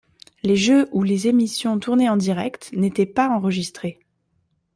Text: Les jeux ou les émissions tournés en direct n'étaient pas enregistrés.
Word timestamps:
Les 0.41 0.55
jeux 0.55 0.89
ou 0.93 1.03
les 1.03 1.27
émissions 1.27 1.77
tournés 1.77 2.09
en 2.09 2.17
direct 2.17 2.71
n'étaient 2.73 3.05
pas 3.05 3.29
enregistrés. 3.29 3.99